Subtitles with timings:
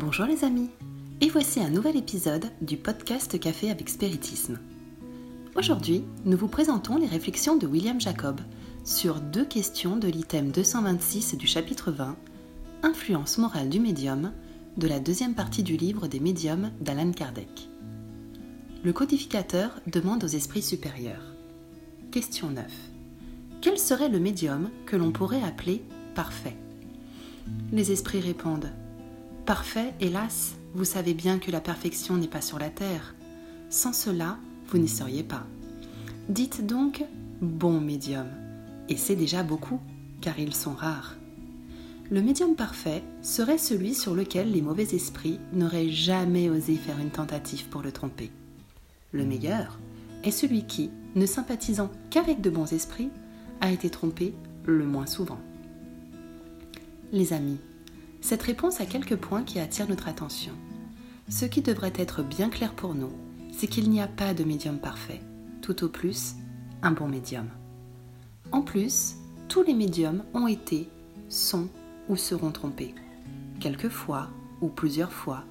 [0.00, 0.70] Bonjour les amis,
[1.20, 4.60] et voici un nouvel épisode du podcast Café avec Spiritisme.
[5.56, 8.40] Aujourd'hui, nous vous présentons les réflexions de William Jacob
[8.84, 12.16] sur deux questions de l'item 226 du chapitre 20,
[12.84, 14.30] Influence morale du médium,
[14.76, 17.68] de la deuxième partie du livre des médiums d'Alan Kardec.
[18.84, 21.34] Le codificateur demande aux esprits supérieurs.
[22.12, 22.64] Question 9.
[23.60, 25.82] Quel serait le médium que l'on pourrait appeler
[26.14, 26.56] parfait?
[27.72, 28.70] Les esprits répondent
[29.48, 33.14] Parfait, hélas, vous savez bien que la perfection n'est pas sur la terre.
[33.70, 35.46] Sans cela, vous n'y seriez pas.
[36.28, 37.02] Dites donc
[37.40, 38.26] bon médium.
[38.90, 39.80] Et c'est déjà beaucoup,
[40.20, 41.16] car ils sont rares.
[42.10, 47.08] Le médium parfait serait celui sur lequel les mauvais esprits n'auraient jamais osé faire une
[47.08, 48.30] tentative pour le tromper.
[49.12, 49.78] Le meilleur
[50.24, 53.08] est celui qui, ne sympathisant qu'avec de bons esprits,
[53.62, 54.34] a été trompé
[54.66, 55.40] le moins souvent.
[57.12, 57.60] Les amis,
[58.20, 60.52] cette réponse a quelques points qui attirent notre attention.
[61.28, 63.12] Ce qui devrait être bien clair pour nous,
[63.52, 65.20] c'est qu'il n'y a pas de médium parfait,
[65.62, 66.34] tout au plus
[66.82, 67.48] un bon médium.
[68.52, 69.16] En plus,
[69.48, 70.88] tous les médiums ont été,
[71.28, 71.68] sont
[72.08, 72.94] ou seront trompés,
[73.60, 74.28] quelquefois
[74.60, 75.44] ou plusieurs fois,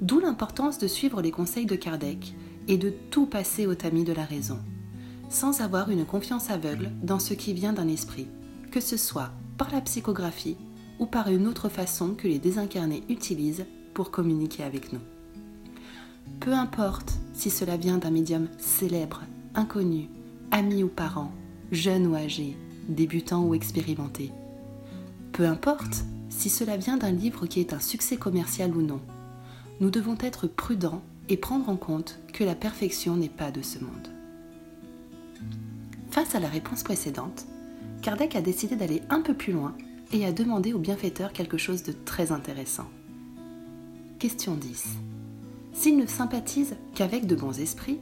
[0.00, 2.34] d'où l'importance de suivre les conseils de Kardec
[2.68, 4.58] et de tout passer au tamis de la raison,
[5.28, 8.26] sans avoir une confiance aveugle dans ce qui vient d'un esprit,
[8.70, 10.56] que ce soit par la psychographie
[10.98, 15.00] ou par une autre façon que les désincarnés utilisent pour communiquer avec nous.
[16.40, 19.22] Peu importe si cela vient d'un médium célèbre,
[19.54, 20.08] inconnu,
[20.50, 21.32] ami ou parent,
[21.70, 22.56] jeune ou âgé,
[22.88, 24.30] débutant ou expérimenté.
[25.32, 29.00] Peu importe si cela vient d'un livre qui est un succès commercial ou non.
[29.80, 33.78] Nous devons être prudents et prendre en compte que la perfection n'est pas de ce
[33.78, 34.08] monde.
[36.10, 37.46] Face à la réponse précédente,
[38.02, 39.74] Kardec a décidé d'aller un peu plus loin
[40.12, 42.88] et a demandé au bienfaiteur quelque chose de très intéressant.
[44.18, 44.98] Question 10.
[45.72, 47.98] S'ils ne sympathisent qu'avec de bons esprits,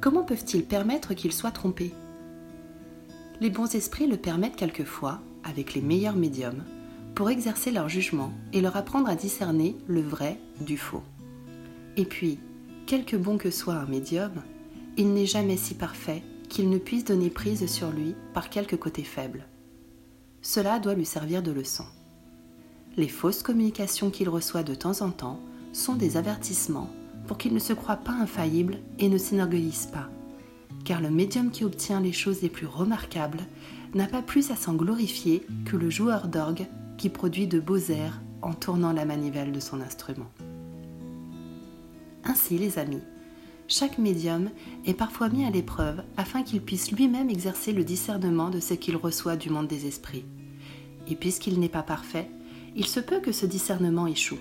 [0.00, 1.92] comment peuvent-ils permettre qu'ils soient trompés
[3.40, 6.64] Les bons esprits le permettent quelquefois, avec les meilleurs médiums,
[7.14, 11.02] pour exercer leur jugement et leur apprendre à discerner le vrai du faux.
[11.96, 12.38] Et puis,
[12.86, 14.32] quelque bon que soit un médium,
[14.96, 19.04] il n'est jamais si parfait qu'il ne puisse donner prise sur lui par quelque côté
[19.04, 19.46] faible.
[20.42, 21.84] Cela doit lui servir de leçon.
[22.96, 25.40] Les fausses communications qu'il reçoit de temps en temps
[25.72, 26.90] sont des avertissements
[27.26, 30.10] pour qu'il ne se croie pas infaillible et ne s'énorgueillisse pas,
[30.84, 33.46] car le médium qui obtient les choses les plus remarquables
[33.94, 36.66] n'a pas plus à s'en glorifier que le joueur d'orgue
[36.98, 40.30] qui produit de beaux airs en tournant la manivelle de son instrument.
[42.24, 43.02] Ainsi, les amis,
[43.72, 44.50] chaque médium
[44.84, 48.96] est parfois mis à l'épreuve afin qu'il puisse lui-même exercer le discernement de ce qu'il
[48.96, 50.26] reçoit du monde des esprits.
[51.08, 52.30] Et puisqu'il n'est pas parfait,
[52.76, 54.38] il se peut que ce discernement échoue.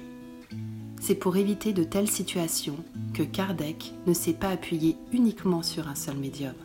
[0.99, 2.75] C'est pour éviter de telles situations
[3.13, 6.55] que Kardec ne s'est pas appuyé uniquement sur un seul médium.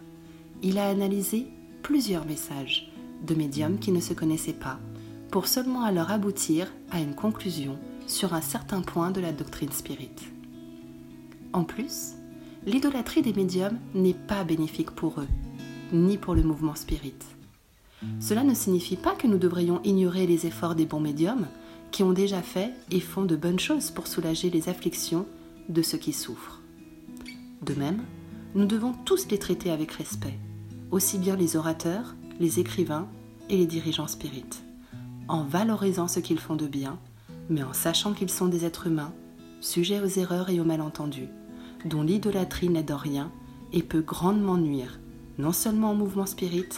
[0.65, 1.47] Il a analysé
[1.83, 2.91] plusieurs messages
[3.25, 4.81] de médiums qui ne se connaissaient pas,
[5.31, 7.79] pour seulement alors aboutir à une conclusion
[8.09, 10.25] sur un certain point de la doctrine spirite.
[11.53, 12.17] En plus,
[12.67, 15.29] l'idolâtrie des médiums n'est pas bénéfique pour eux,
[15.93, 17.15] ni pour le mouvement spirit.
[18.21, 21.47] Cela ne signifie pas que nous devrions ignorer les efforts des bons médiums
[21.93, 25.27] qui ont déjà fait et font de bonnes choses pour soulager les afflictions
[25.69, 26.61] de ceux qui souffrent.
[27.63, 28.03] De même,
[28.55, 30.39] nous devons tous les traiter avec respect,
[30.91, 33.09] aussi bien les orateurs, les écrivains
[33.49, 34.63] et les dirigeants spirites,
[35.29, 36.99] en valorisant ce qu'ils font de bien,
[37.49, 39.13] mais en sachant qu'ils sont des êtres humains,
[39.61, 41.29] sujets aux erreurs et aux malentendus,
[41.87, 43.31] dont l'idolâtrie n'aide en rien
[43.73, 45.01] et peut grandement nuire,
[45.39, 46.69] non seulement au mouvement spirit,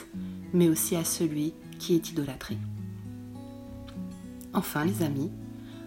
[0.53, 2.57] mais aussi à celui qui est idolâtré.
[4.55, 5.31] Enfin, les amis,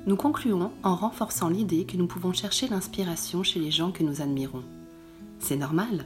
[0.07, 4.21] nous concluons en renforçant l'idée que nous pouvons chercher l'inspiration chez les gens que nous
[4.21, 4.63] admirons.
[5.39, 6.05] C'est normal,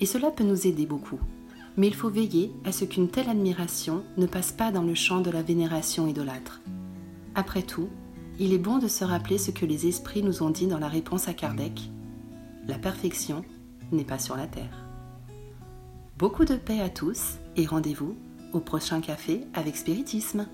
[0.00, 1.20] et cela peut nous aider beaucoup.
[1.76, 5.20] Mais il faut veiller à ce qu'une telle admiration ne passe pas dans le champ
[5.20, 6.60] de la vénération idolâtre.
[7.34, 7.88] Après tout,
[8.38, 10.88] il est bon de se rappeler ce que les esprits nous ont dit dans la
[10.88, 11.90] réponse à Kardec
[12.70, 13.44] la perfection
[13.90, 14.86] n'est pas sur la terre.
[16.16, 18.16] Beaucoup de paix à tous et rendez-vous
[18.52, 20.46] au prochain café avec Spiritisme.